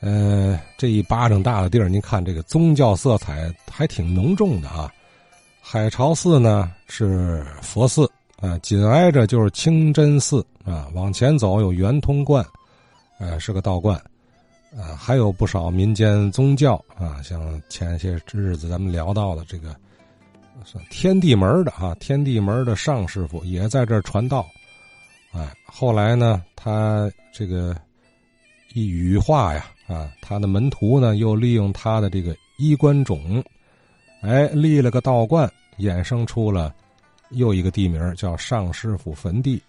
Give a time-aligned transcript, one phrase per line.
[0.00, 4.92] 呃，这一巴掌大的地儿，您看这个宗教色彩还挺浓重的啊。
[5.60, 12.44] 海潮寺呢是佛寺啊，紧挨着就是清真寺啊，往前走有圆通观，
[13.18, 13.96] 呃，是个道观，
[14.76, 19.74] 啊，还有不少民间宗教啊，像前些日子咱们聊到的这个。
[20.64, 24.44] 算天地门的啊，天地门的尚师傅也在这儿传道，
[25.32, 27.76] 哎，后来呢，他这个
[28.78, 33.42] 一羽化呀，啊，他的门徒呢又利用他的这个衣冠冢，
[34.22, 36.72] 哎，立了个道观，衍生出了
[37.30, 39.60] 又一个地名叫尚师傅坟地。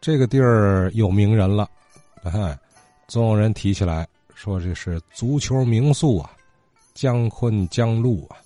[0.00, 1.70] 这个地儿有名人了，
[2.24, 2.58] 哎，
[3.06, 4.04] 总有人提起来
[4.34, 6.32] 说这是足球名宿啊，
[6.94, 8.36] 姜昆姜路啊。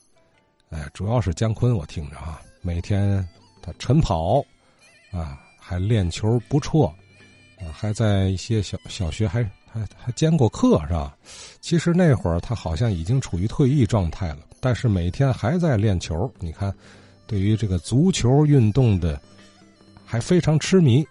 [0.69, 3.27] 哎，主要是姜昆，我听着啊，每天
[3.63, 4.45] 他晨跑，
[5.11, 6.95] 啊，还练球不错，
[7.73, 11.17] 还在一些小小学还还还兼过课是吧？
[11.61, 16.31] 其实那会儿他好像已经处于退役状态了，但是每天还在练球。
[16.39, 16.75] 你看，
[17.27, 19.21] 对于这个足球运动的
[20.05, 21.07] 还非常痴迷。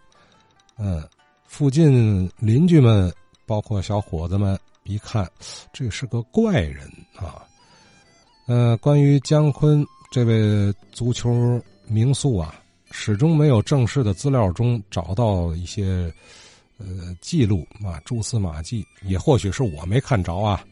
[0.78, 1.04] 嗯，
[1.48, 3.12] 附近邻居们，
[3.46, 5.30] 包括小伙子们，一看，
[5.74, 7.44] 这是个怪人啊。
[8.48, 12.56] 呃，关于姜昆这位足球名宿啊，
[13.00, 16.12] 始终没有正式的资料中找到一些
[16.80, 20.66] 呃记录啊，蛛丝马迹，也或许是我没看着啊，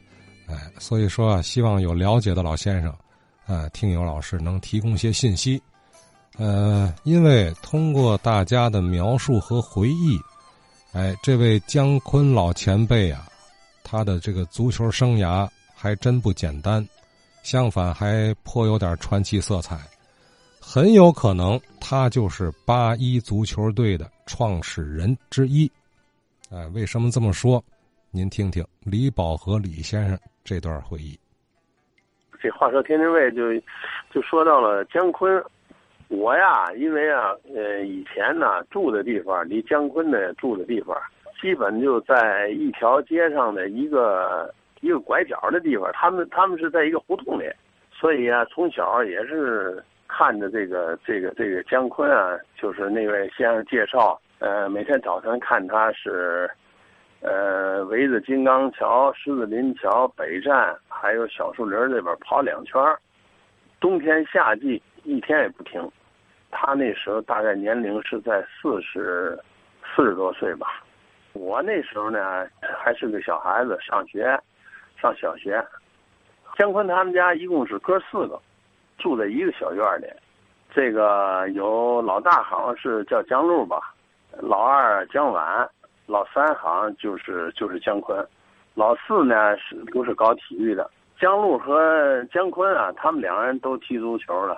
[0.47, 2.91] 哎，所以说啊，希望有了解的老先生
[3.45, 5.61] 啊，听友老师能提供些信息，
[6.35, 10.19] 呃，因为通过大家的描述和回忆，
[10.93, 13.27] 哎，这位姜昆老前辈啊，
[13.83, 16.85] 他的这个足球生涯还真不简单。
[17.43, 19.79] 相反，还颇有点传奇色彩，
[20.67, 25.71] 很有可能他就是八一足球队的创始人之一。
[26.51, 27.63] 哎，为什么这么说？
[28.11, 31.17] 您听听李宝和李先生这段回忆。
[32.41, 33.53] 这话说天津卫就
[34.11, 35.41] 就说到了姜昆，
[36.07, 40.97] 我呀，因为啊，呃，以前呢住的地方离姜昆的住的地方，
[41.39, 44.51] 基本就在一条街上的一个。
[44.81, 47.45] 一个拐角的地方，他们他们是在一个胡同里，
[47.91, 56.49] 所以啊，从小也是看着这个这个这个姜昆啊，就是那位先生介绍，呃，每天早晨看他是，
[57.21, 62.81] 呃，围着金刚桥、狮子林桥北站还有小树林这边跑两圈
[63.79, 65.89] 冬天夏季一天也不停。
[66.51, 69.37] 他那时候大概年龄是在四十
[69.95, 70.83] 四十多岁吧，
[71.33, 74.39] 我那时候呢还是个小孩子，上学。
[74.97, 75.61] 上小学，
[76.57, 78.41] 姜昆他们家一共是哥四个，
[78.97, 80.05] 住在一个小院里。
[80.73, 83.93] 这个有老大好像是叫江路吧，
[84.41, 85.67] 老二江晚，
[86.05, 88.25] 老三好像就是就是姜昆，
[88.73, 90.91] 老四呢是都是搞体育的。
[91.17, 94.57] 江路和姜昆啊，他们两个人都踢足球了，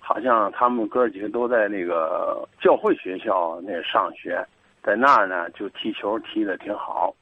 [0.00, 4.42] 好像他们哥几个都在那个教会学校那上学，
[4.82, 7.14] 在那儿呢就踢球踢的挺好。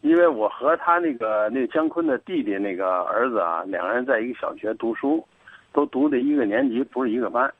[0.00, 5.22] 因为我和他那个那姜昆的弟弟那个儿子啊，两个人在一个小学读书，
[5.74, 7.52] 都读的一个年级，不是一个班。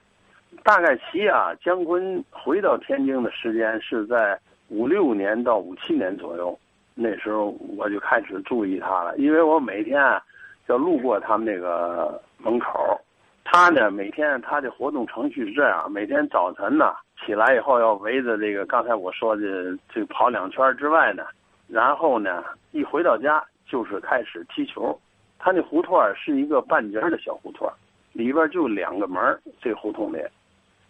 [0.62, 4.38] 大概其啊，姜昆回到天津的时间是在
[4.68, 6.58] 五六年到五七年左右。
[6.94, 10.22] 那时候我就开始注意他了，因为我每天啊，
[10.68, 12.98] 要路过他们那个门口。
[13.42, 16.94] 他呢，每天他的活动程序是这样：每天早晨呢，
[17.26, 21.24] 起来以后要围着这个刚才我说的这跑两圈之外呢。
[21.66, 24.96] 然后呢，一回到家就是开始踢球。
[25.38, 27.68] 他那胡同是一个半截的小胡同，
[28.14, 29.20] 里边就两个门
[29.60, 30.18] 这胡同里，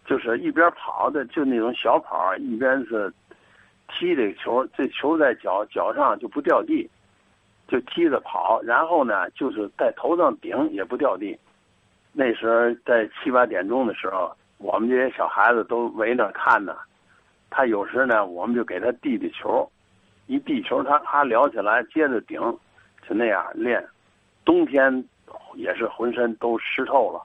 [0.06, 3.12] 就是一边跑的就那种小跑，一边是
[3.88, 4.64] 踢这个球。
[4.76, 6.88] 这球在脚脚上就不掉地，
[7.66, 8.60] 就踢着跑。
[8.62, 11.36] 然后呢，就是在头上顶也不掉地。
[12.12, 16.76] 那时候在七八点钟的时候，我们这些小孩子都围那看呢。
[17.50, 19.68] 他有时呢，我们就给他递递球。
[20.26, 22.40] 一地球，他他撩起来，接着顶，
[23.08, 23.84] 就那样练。
[24.44, 25.04] 冬天
[25.54, 27.20] 也是浑身都湿透了，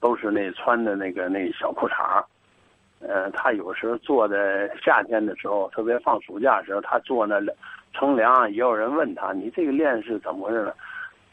[0.00, 2.22] 都是那穿的那个那小裤衩
[3.00, 7.40] 呃，他有时候坐在夏天的时候，特别放暑假的时候，他坐那
[7.92, 10.72] 乘凉，也有人问他：“你这个练是怎么回事呢？”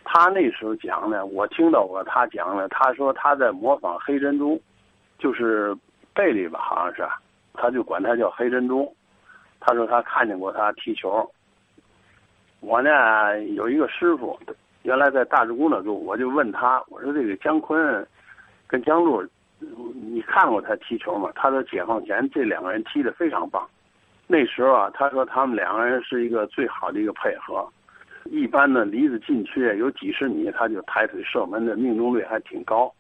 [0.04, 4.60] 他那时候讲呢，我听到过他讲呢，他说他在模仿黑珍珠，
[5.20, 5.78] 就是
[6.16, 7.08] 贝利吧，好像是，
[7.54, 8.92] 他就管他叫黑珍珠。
[9.60, 11.30] 他说他看见过他踢球。
[12.62, 14.40] 我呢有一个师傅，
[14.84, 18.08] 原来在大直沽那住，我就问他，我说这个姜昆
[18.68, 19.22] 跟姜璐，
[19.60, 21.30] 你看过他踢球吗？
[21.36, 23.68] 他说解放前这两个人踢得非常棒。
[24.26, 27.68] 那时候啊，他说他们两个人是一个最好的一个配合。
[28.26, 32.94] 一般呢离着禁区有几十米，他就抬腿射门的命中率还挺高。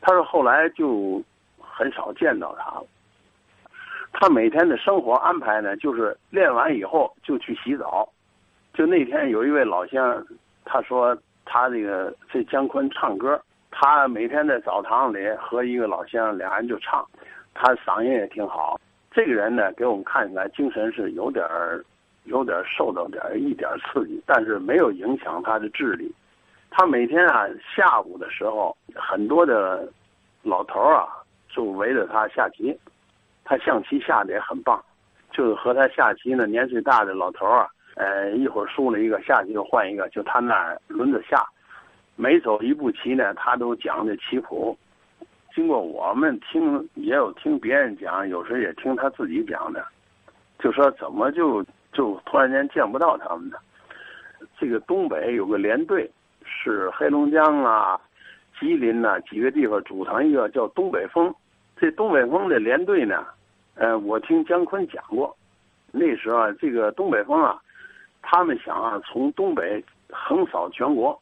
[0.00, 1.22] 他说后来就
[1.58, 2.86] 很少见到他了。
[4.12, 8.08] 他每天的生活安排呢，就是练完以后就去洗澡。
[8.72, 10.24] 就那天有一位老乡，
[10.64, 17.06] 他说他这个这姜昆唱歌，他每天在澡堂里和一个老乡俩人就唱，
[17.54, 18.80] 他嗓音也挺好。
[19.10, 21.84] 这个人呢，给我们看起来精神是有点儿。
[22.26, 26.08] 有点受到点儿一点刺激，但是没有影响他的智力。
[26.70, 29.88] 他每天啊下午的时候，很多的
[30.44, 31.08] 老头儿啊
[31.48, 32.78] 就围着他下棋。
[33.42, 34.80] 他象棋下的也很棒，
[35.32, 41.44] 就是和他下棋呢，年岁大的老头儿啊，呃，一会儿输了一个，下去就换一个，就他那儿轮着下。
[42.16, 44.76] 每走一步棋呢，他都讲这棋谱。
[45.54, 49.84] 经过我们听，也有听别人讲，有时也听他自己讲的，
[50.58, 51.64] 就说怎么就。
[51.94, 53.58] 就突然间见不到他们呢。
[54.58, 56.10] 这个东北有个连队，
[56.42, 58.00] 是黑龙江啊、
[58.58, 61.30] 吉林呐几个地方组成一个叫东北风。
[61.76, 63.26] 这东北风的连队呢，
[63.74, 65.36] 呃，我听姜昆讲过，
[65.90, 67.60] 那时候啊，这个东北风啊，
[68.22, 71.20] 他们想啊从东北横扫全国，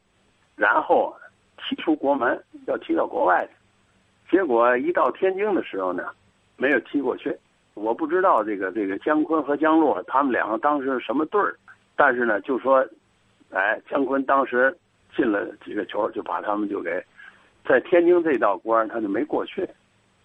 [0.55, 1.13] 然后
[1.57, 4.37] 踢出国门，要踢到国外去。
[4.37, 6.05] 结果一到天津的时候呢，
[6.55, 7.35] 没有踢过去。
[7.73, 11.55] 我不知道这个这个姜昆和姜洛他们两个当时是什么队儿，
[11.95, 12.85] 但是呢，就说，
[13.51, 14.77] 哎，姜昆当时
[15.15, 17.03] 进了几个球，就把他们就给
[17.65, 19.67] 在天津这道关他就没过去。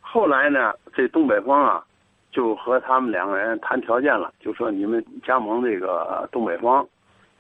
[0.00, 1.84] 后来呢，这东北风啊，
[2.30, 6.86] 就和他们两个人谈条件了，就说你们加盟这个东北方，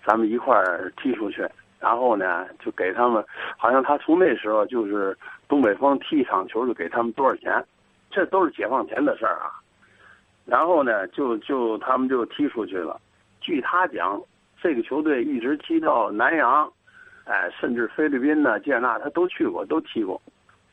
[0.04, 1.46] 咱们一块儿踢出去。
[1.78, 3.22] 然后呢，就给他们，
[3.58, 5.16] 好像他从那时候就是
[5.46, 7.62] 东北方踢一场球就给他们多少钱，
[8.10, 9.52] 这都是解放前的事儿啊。
[10.46, 12.98] 然后呢，就就他们就踢出去了。
[13.40, 14.20] 据他讲，
[14.60, 16.72] 这个球队一直踢到南洋，
[17.24, 20.20] 哎，甚至菲律宾呢、加纳他都去过，都踢过。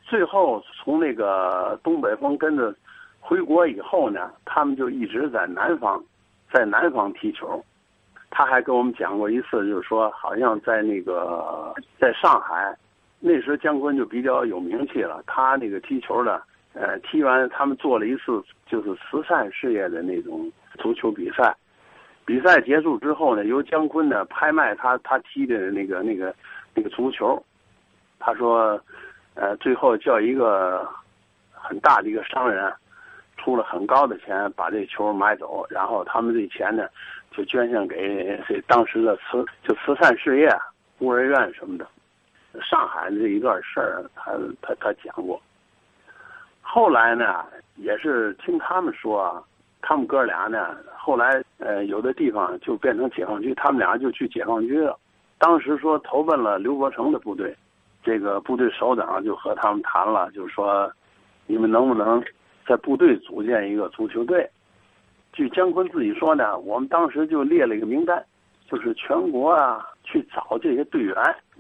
[0.04, 2.74] 最后从那个东北方跟着
[3.26, 6.04] 回国以后呢，他们就一直在南方，
[6.52, 7.64] 在南方踢球。
[8.30, 12.76] 他还跟我们讲过一次，就是说好像在那个在上海，
[13.20, 15.24] 那时候姜昆就比较有名气了。
[15.26, 16.42] 他那个踢球的。
[16.76, 21.56] 呃，踢完他们做了一次就是慈善事业的那种足球比赛，
[22.26, 26.34] 比赛结束之后呢，由姜昆呢拍卖他他踢的那个那个
[26.74, 27.40] 那个足球，
[28.18, 28.82] 他说，
[29.36, 30.84] 呃，最后叫一个
[31.52, 32.74] 很大的一个商人
[33.44, 36.88] 出了很高的钱把这球买走，然后他们这钱呢
[37.32, 40.50] 就捐献给这当时的慈就慈善事业
[40.98, 41.86] 孤儿院什么的。
[42.62, 44.32] 上海这一段事儿，他
[44.62, 45.42] 他他讲过。
[46.62, 47.44] 后来呢，
[47.76, 49.44] 也是听他们说，
[49.82, 54.98] 他们哥俩呢，后来呃，有的地方就变成解放军，他们俩就去解放军了。
[55.40, 57.56] 当时说投奔了刘伯承的部队，
[58.04, 60.90] 这个部队首长就和他们谈了，就说
[61.48, 62.24] 你们能不能
[62.68, 64.50] 在部队组建一个足球队？
[65.32, 68.24] 据姜昆自己说呢，我们当时就列了一个名单，
[68.68, 71.16] 就是全国啊去找这些队员，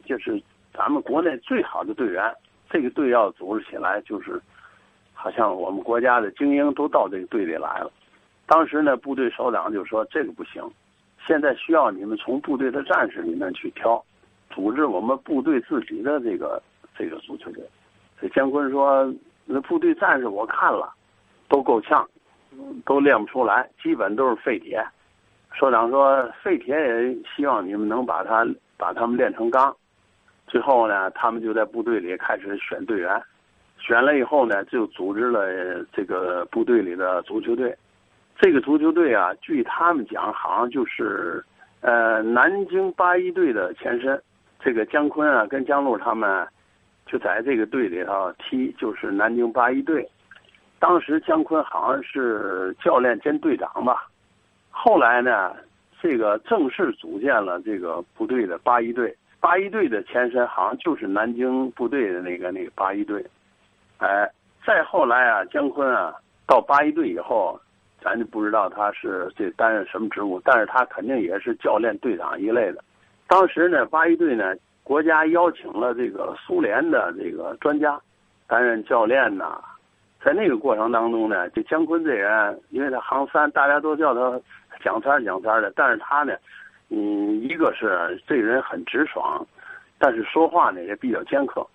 [0.05, 0.41] 就是
[0.73, 2.33] 咱们国内最好的队员，
[2.69, 4.41] 这个队要组织起来就是。
[5.15, 7.89] 好像我们国家的精英都到这个队里来了。
[8.45, 10.61] 当时呢，部队首长就说：“这个不行，
[11.25, 14.03] 现在需要你们从部队的战士里面去挑，
[14.49, 16.61] 组织我们部队自己的这个
[16.97, 17.63] 这个足球队。”
[18.19, 19.05] 这姜昆说
[19.45, 20.93] ：“那部队战士我看了，
[21.47, 22.07] 都够呛，
[22.85, 24.83] 都练不出来，基本都是废铁。”
[25.53, 28.43] 首长说：“废铁也希望你们能把他
[28.77, 29.75] 把他们练成钢。”
[30.47, 33.21] 最后呢，他们就在部队里开始选队员。
[33.77, 37.75] 选了以后呢，就组织了这个部队里的足球队。
[38.39, 41.43] 这个足球队啊，据他们讲，好像就是，
[41.81, 44.19] 呃，南京八一队的前身。
[44.59, 46.47] 这个姜昆啊，跟姜璐他们，
[47.13, 50.09] 就在这个队里头踢，就是南京八一队。
[50.79, 54.07] 当时姜昆好像是教练兼队长吧。
[54.71, 55.55] 后来呢，
[56.01, 59.15] 这个正式组建了这个部队的八一队。
[59.39, 63.23] 八一队的前身好像就是南京部队的那个那个八一队。
[63.99, 64.27] 哎，
[64.65, 66.15] 再后来啊，姜昆啊，
[66.47, 67.61] 到八一队以后，
[68.01, 72.83] 咱就不知道他是这担任什么职务，但是他肯定也是教练、队长一类的。
[73.27, 77.99] 当时呢，八一队呢，国家邀请了这个苏联的这个专家
[78.47, 79.61] 担任教练呐。
[80.23, 84.39] 在那个过程当中呢，这姜昆这人，因为他行三，大家都叫他
[84.81, 86.33] 蒋三蒋三的，但是他呢，
[86.89, 89.45] 嗯，一个是这人很直爽，
[89.97, 91.65] 但是说话呢也比较尖刻。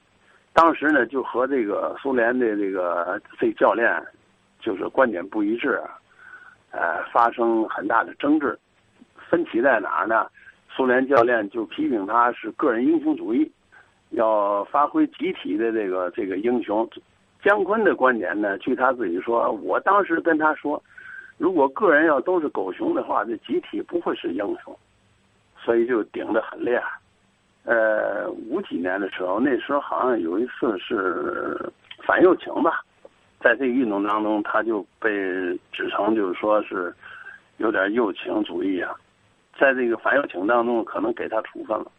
[0.55, 4.03] 当时呢，就和这个苏联的这个这教练，
[4.61, 5.79] 就是观点不一致，
[6.71, 8.59] 呃，发生很大的争执。
[9.29, 10.27] 分歧在哪儿呢？
[10.79, 13.51] 苏联教练就批评他是个人英雄主义，
[14.11, 16.89] 要发挥集体的这个这个英雄。
[17.43, 20.81] 姜昆的观点呢，据他自己说，我当时跟他说，
[21.37, 24.79] 如果个人要都是狗熊的话，这集体不会是英雄，
[25.59, 26.85] 所以就顶得很厉害。
[27.65, 31.59] 呃，五几年的时候，那时候好像有一次是
[32.07, 32.85] 反右倾吧，
[33.41, 35.11] 在这个运动当中，他就被
[35.73, 36.95] 指成就是说是
[37.57, 38.95] 有点右倾主义啊，
[39.59, 41.91] 在这个反右倾当中，可能给他处分了。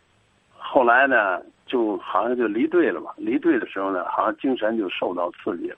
[0.58, 1.42] 后来呢？
[1.70, 3.14] 就好像就离队了吧？
[3.16, 5.78] 离队的时候呢，好像精神就受到刺激了。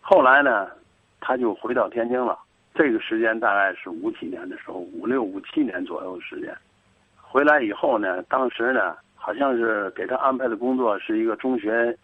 [0.00, 0.68] 后来呢，
[1.20, 2.36] 他就回到天津了。
[2.74, 6.52] 这个时间大概是五几年的时候，五六五七年左右的时间。
[7.22, 11.96] 回来以后呢，当时呢，好像是给他安排的工作是一个中学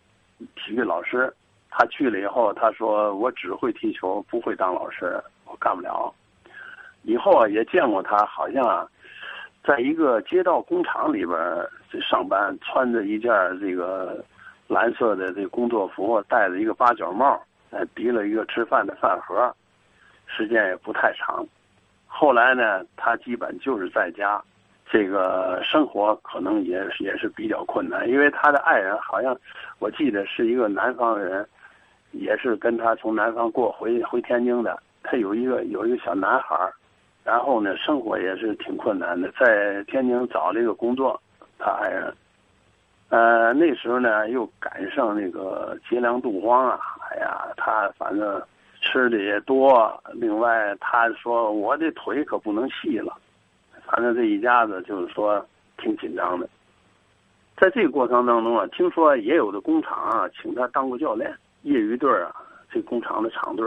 [0.55, 1.35] 体育老师。
[1.69, 6.15] 他去了以后，他说：“我只会踢球，不会当老师，我干不了。”
[7.03, 8.89] 以后啊，也见过他，好像啊。
[9.67, 11.39] 在一个街道工厂里边
[12.03, 14.23] 上班，穿着一件这个
[14.69, 19.51] 蓝色的这工作服，戴着一个八角帽，呃，提了一个吃饭的饭盒，
[20.27, 21.43] 时间也不太长。
[22.07, 24.39] 后来呢，他基本就是在家，
[24.87, 29.35] 这个生活可能也也是比较困难，因为他的爱人好像
[29.79, 31.47] 我记得是一个南方人，
[32.13, 36.55] 也是跟他从南方过回回天津的，他有一个有一个小男孩。
[37.25, 41.19] 然后呢，生活也是挺困难的，在天津找了一个工作，
[41.59, 42.15] 他爱人，
[43.09, 46.79] 呃，那时候呢又赶上那个劫粮度荒啊，
[47.11, 48.43] 哎呀，他反正
[48.83, 53.17] 吃的也多，另外他说我的腿可不能细了，
[53.87, 55.45] 反正这一家子就是说
[55.79, 56.47] 挺紧张的。
[57.57, 62.35] 在这个过程当中啊，听说也有的工厂啊请他当过教练，业余队啊，
[62.71, 63.67] 这工厂的厂队。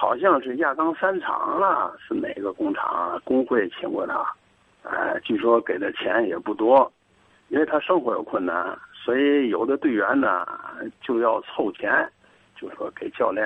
[0.00, 4.24] 好像是亚钢三厂了，是哪个工厂工会请过他？
[4.84, 6.90] 哎，据说给的钱也不多，
[7.48, 10.46] 因为他生活有困难，所以有的队员呢
[11.00, 12.08] 就要凑钱，
[12.54, 13.44] 就说给教练，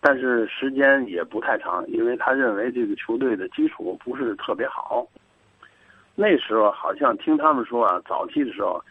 [0.00, 5.06] 但是时间也不太长，因为他认为这个球队的基础不是特别好。
[6.14, 8.82] 那时候好像听他们说啊，早期的时候，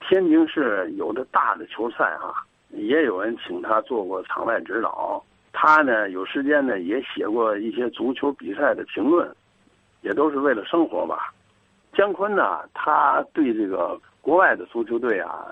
[0.00, 2.34] 天津市有的大的球赛哈，
[2.68, 5.24] 也有人请他做过场外指导。
[5.56, 9.32] 他呢，有时间呢，也写过一些足球比赛的评论，
[10.02, 11.32] 也都是为了生活吧。
[11.94, 15.46] 姜昆呢，他对这个国外的足球队啊，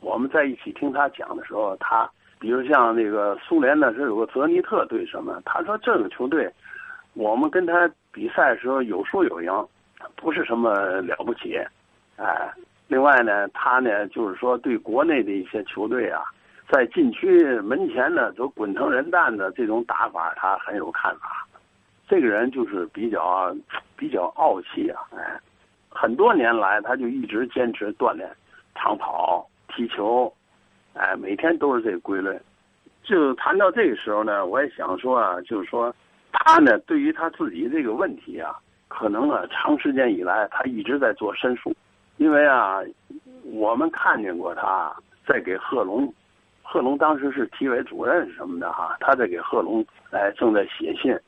[0.00, 6.48] 我们在一起听他讲的时候，他比如像那个苏联那时候有个泽尼特队什么，他说这个球队，
[7.14, 9.52] 我们跟他比赛的时候有输有赢，
[10.14, 10.72] 不是什么
[11.02, 11.58] 了不起。
[12.16, 12.48] 哎，
[12.86, 16.22] 另外呢，他呢就是说对国内的一些球队啊。
[16.70, 21.46] 在禁区门前呢，都滚藤人蛋的这种打法，他很有看法。
[22.06, 23.54] 这个人就是比较
[23.96, 25.40] 比较傲气啊，哎，
[25.88, 28.28] 很多年来他就一直坚持锻炼、
[28.74, 30.30] 长跑、踢球，
[30.92, 32.38] 哎，每天都是这个规律。
[33.02, 35.94] 就谈到这个时候呢，我也想说啊，就是说
[36.32, 38.54] 他呢，对于他自己这个问题啊，
[38.88, 41.74] 可能啊，长时间以来他一直在做申诉，
[42.18, 42.80] 因为啊，
[43.44, 44.94] 我们看见过他
[45.26, 46.12] 在给贺龙。
[46.70, 51.18] 贺龙当时是体委主任什么的哈，他在给贺龙哎正在写信，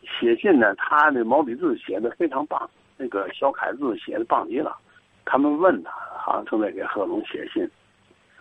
[0.00, 4.74] 写信呢，他的毛笔字写的非常棒，那个小楷字写的棒极了。
[5.26, 7.70] 他们问他，好像正在给贺龙写信，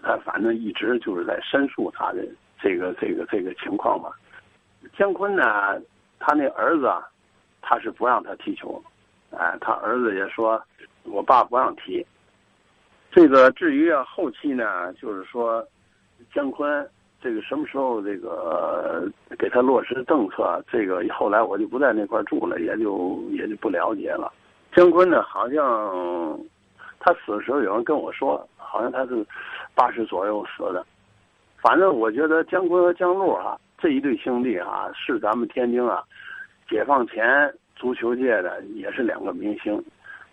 [0.01, 2.25] 他反正一直就是在申诉他的
[2.61, 4.09] 这个这个这个情况吧。
[4.97, 5.43] 姜昆呢，
[6.19, 7.05] 他那儿子啊，
[7.61, 8.81] 他是不让他踢球，
[9.31, 10.63] 哎，他儿子也说，
[11.03, 12.07] 我爸不让踢。
[13.11, 15.61] 这个至于啊后期呢，就是说。
[16.35, 16.85] 姜昆，
[17.21, 20.61] 这个什么时候这个给他落实政策？
[20.69, 24.29] 这个后来我就不在那块住了，也就也就不了解了。
[24.73, 26.37] 姜昆呢，好像
[26.99, 29.25] 他死的时候有人跟我说，好像他是
[29.73, 30.85] 八十左右死的。
[31.61, 36.03] 反正我觉得姜昆和姜璐啊这一对兄弟啊，是咱们天津啊
[36.67, 39.81] 解放前足球界的也是两个明星。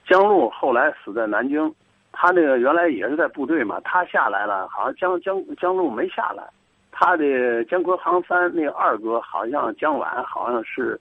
[0.04, 1.72] 姜璐后来死在南京。
[2.12, 6.44] 他那个原来也是在部队嘛，他下来了，好像江江江路没下来。
[6.90, 11.00] 他的姜昆航三那个二哥好像姜晚，好像是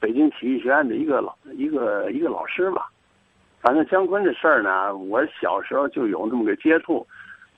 [0.00, 2.88] 北京体育学院的一个老一个一个老师吧。
[3.60, 7.06] 反正姜昆的事儿呢，我小时候就有那么个接触。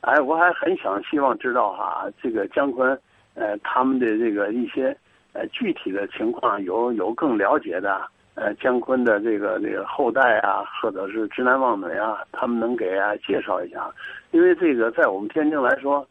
[0.01, 2.99] 哎，我还很想希望知道哈，这个姜昆，
[3.35, 4.97] 呃，他们的这个一些
[5.33, 8.01] 呃具体的情况，有有更了解的。
[8.41, 13.91] 呃，姜昆的这个这个后代啊，或者是直男忘女啊，他们能给啊介绍一下？
[14.31, 16.07] 因为这个在我们天津来说，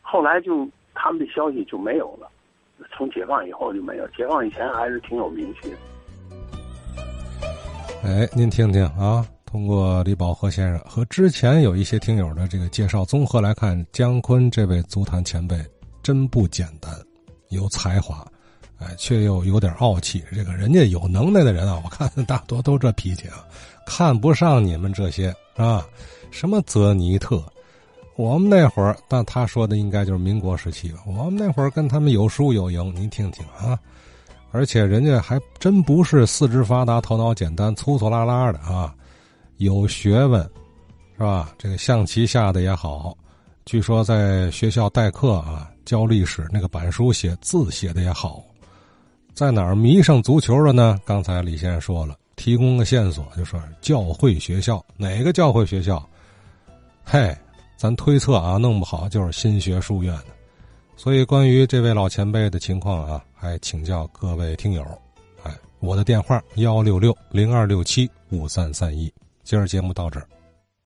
[0.00, 2.28] 后来就他们的消息就没有了，
[2.92, 5.76] 从解放以后就没有，解放以前还是挺有名气的。
[8.04, 15.56] 哎，您听听啊，通过李保和先生和之前有一些听友的这个介绍，综合来看，姜昆这位足坛前辈
[16.02, 16.92] 真不简单，
[17.50, 18.24] 有才华，
[18.82, 20.22] 哎，却又有点傲气。
[20.34, 23.44] 这个人家有能耐的人啊，我看 大多都这脾气啊，
[23.86, 25.86] 看不上你们这些啊，
[26.30, 27.42] 什么泽尼特。
[28.16, 30.98] 我们那会儿，但他说的应该就是民国时期了。
[31.06, 33.78] 我们那会儿跟他们有输有赢，您听听啊。
[34.50, 38.94] 而且人家还真不是四肢发达、头脑简单、粗粗拉拉的啊，
[39.56, 40.42] 有学问，
[41.16, 41.54] 是吧？
[41.56, 43.16] 这个象棋下的也好，
[43.64, 48.44] 据说在学校代课啊，教历史那个板书写字写的也好。
[49.34, 51.00] 在哪儿迷上足球了呢？
[51.04, 56.02] 刚才李先生说了，提供个线索，就说教会学校，哪个教会学校？
[57.04, 57.36] 嘿。
[57.74, 60.26] 咱推测啊，弄不好就是新学书院的，
[60.96, 64.86] 所以关于这位老前辈的情况啊，还请教各位听友。
[65.42, 69.12] 哎，我的电话幺六六零二六七五三三一。
[69.42, 70.28] 今儿节目到这儿。